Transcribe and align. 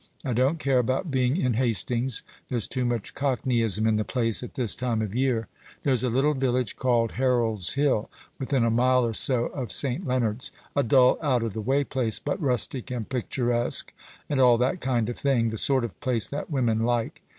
I 0.25 0.33
don't 0.33 0.57
care 0.57 0.79
about 0.79 1.11
being 1.11 1.37
in 1.37 1.53
Hastings; 1.53 2.23
there's 2.49 2.67
too 2.67 2.85
much 2.85 3.13
cockneyism 3.13 3.85
in 3.87 3.97
the 3.97 4.03
place 4.03 4.41
at 4.41 4.55
this 4.55 4.73
time 4.73 4.99
of 5.03 5.13
year. 5.13 5.47
There's 5.83 6.03
a 6.03 6.09
little 6.09 6.33
village 6.33 6.75
called 6.75 7.11
Harold's 7.11 7.73
Hill, 7.73 8.09
within 8.39 8.63
a 8.63 8.71
mile 8.71 9.05
or 9.05 9.13
so 9.13 9.43
of 9.49 9.71
St. 9.71 10.03
Leonard's 10.07 10.51
a 10.75 10.81
dull, 10.81 11.19
out 11.21 11.43
of 11.43 11.53
the 11.53 11.61
way 11.61 11.83
place, 11.83 12.17
but 12.17 12.41
rustic 12.41 12.89
and 12.89 13.07
picturesque, 13.09 13.93
and 14.27 14.39
all 14.39 14.57
that 14.57 14.81
kind 14.81 15.07
of 15.07 15.17
thing 15.19 15.49
the 15.49 15.57
sort 15.59 15.85
of 15.85 15.99
place 15.99 16.27
that 16.29 16.49
women 16.49 16.79
like. 16.79 17.21